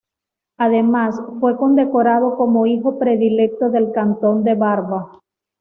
Además, 0.57 1.21
fue 1.39 1.55
condecorado 1.57 2.35
como 2.35 2.65
hijo 2.65 2.97
predilecto 2.97 3.69
del 3.69 3.91
cantón 3.91 4.43
de 4.43 4.55
Barva. 4.55 5.19